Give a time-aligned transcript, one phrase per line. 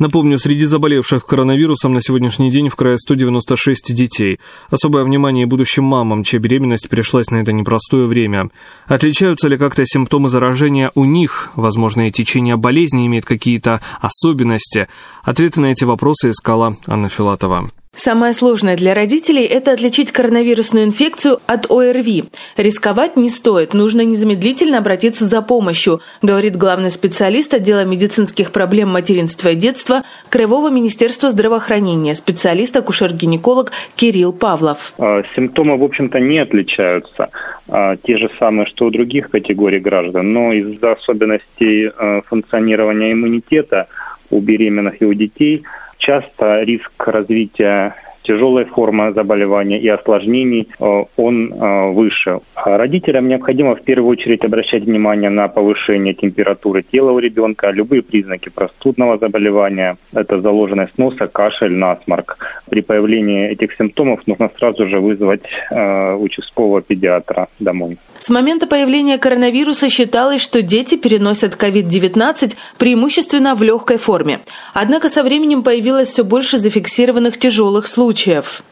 [0.00, 4.40] Напомню, среди заболевших коронавирусом на сегодняшний день в крае 196 детей.
[4.70, 8.48] Особое внимание будущим мамам, чья беременность пришлась на это непростое время.
[8.86, 11.50] Отличаются ли как-то симптомы заражения у них?
[11.54, 14.88] Возможно, и течение болезни имеет какие-то особенности?
[15.22, 17.68] Ответы на эти вопросы искала Анна Филатова.
[18.02, 22.24] Самое сложное для родителей– это отличить коронавирусную инфекцию от ОРВИ.
[22.56, 29.50] Рисковать не стоит, нужно незамедлительно обратиться за помощью, говорит главный специалист отдела медицинских проблем материнства
[29.50, 34.94] и детства Краевого министерства здравоохранения, специалист-акушер-гинеколог Кирилл Павлов.
[34.96, 37.28] А, симптомы, в общем-то, не отличаются.
[37.68, 43.88] А, те же самые, что у других категорий граждан, но из-за особенностей а, функционирования иммунитета
[44.30, 45.64] у беременных и у детей–
[46.00, 52.40] часто риск развития тяжелой формы заболевания и осложнений, э, он э, выше.
[52.54, 58.02] А родителям необходимо в первую очередь обращать внимание на повышение температуры тела у ребенка, любые
[58.02, 62.38] признаки простудного заболевания, это заложенность носа, кашель, насморк.
[62.68, 67.96] При появлении этих симптомов нужно сразу же вызвать э, участкового педиатра домой.
[68.18, 74.40] С момента появления коронавируса считалось, что дети переносят COVID-19 преимущественно в легкой форме.
[74.74, 78.09] Однако со временем появилось все больше зафиксированных тяжелых случаев.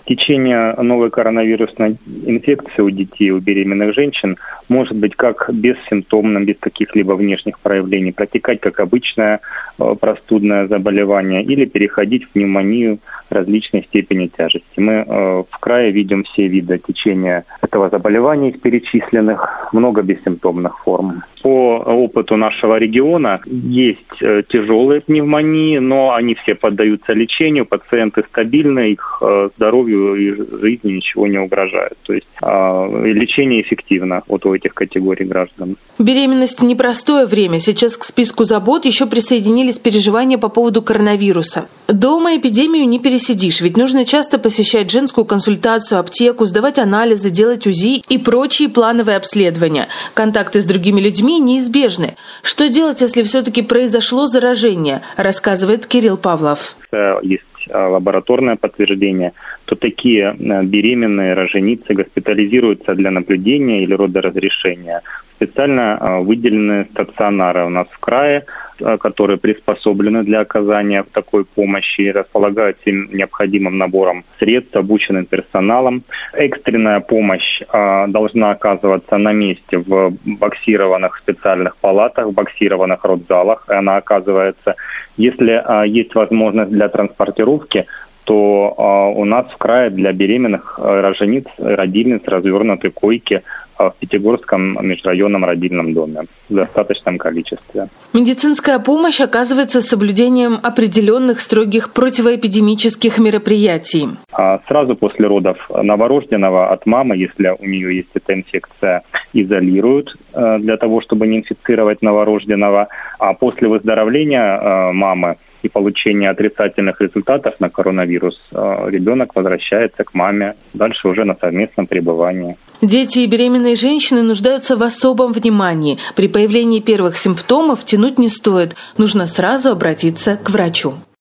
[0.04, 4.36] Течение новой коронавирусной инфекции у детей, у беременных женщин
[4.68, 9.40] может быть как бессимптомным, без каких-либо внешних проявлений, протекать как обычное
[9.78, 12.98] э, простудное заболевание или переходить в пневмонию
[13.30, 14.78] различной степени тяжести.
[14.78, 21.22] Мы э, в крае видим все виды течения этого заболевания из перечисленных много бессимптомных форм.
[21.42, 28.92] По опыту нашего региона есть э, тяжелые пневмонии, но они все поддаются лечению, пациенты стабильны,
[28.92, 31.96] их э, здоровью и жизни ничего не угрожает.
[32.06, 35.76] То есть а, лечение эффективно вот у этих категорий граждан.
[35.98, 37.60] Беременность– непростое время.
[37.60, 41.68] Сейчас к списку забот еще присоединились переживания по поводу коронавируса.
[41.88, 48.02] Дома эпидемию не пересидишь, ведь нужно часто посещать женскую консультацию, аптеку, сдавать анализы, делать УЗИ
[48.08, 49.88] и прочие плановые обследования.
[50.14, 52.14] Контакты с другими людьми неизбежны.
[52.42, 56.76] Что делать, если все-таки произошло заражение, рассказывает Кирилл Павлов.
[57.22, 59.32] Есть а, лабораторное подтверждение,
[59.64, 65.02] то такие а, беременные роженицы госпитализируются для наблюдения или родоразрешения
[65.38, 68.44] специально а, выделенные стационары у нас в крае,
[68.82, 76.02] а, которые приспособлены для оказания такой помощи располагают всем необходимым набором средств, обученным персоналом.
[76.32, 83.64] Экстренная помощь а, должна оказываться на месте в боксированных специальных палатах, в боксированных родзалах.
[83.68, 84.74] Она оказывается,
[85.16, 87.86] если есть возможность для транспортировки,
[88.24, 93.42] то у нас в крае для беременных рожениц, родильниц развернуты койки
[93.78, 97.88] в Пятигорском межрайонном родильном доме в достаточном количестве.
[98.12, 104.08] Медицинская помощь оказывается с соблюдением определенных строгих противоэпидемических мероприятий.
[104.32, 109.02] А сразу после родов новорожденного от мамы, если у нее есть эта инфекция,
[109.32, 112.88] изолируют э, для того, чтобы не инфицировать новорожденного.
[113.18, 120.14] А после выздоровления э, мамы и получения отрицательных результатов на коронавирус э, ребенок возвращается к
[120.14, 122.56] маме, дальше уже на совместном пребывании.
[122.80, 125.98] Дети и беременные женщины нуждаются в особом внимании.
[126.14, 128.76] При появлении первых симптомов тянуть не стоит.
[128.96, 130.94] Нужно сразу обратиться к врачу.